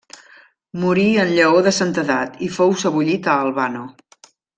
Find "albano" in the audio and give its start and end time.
3.47-3.85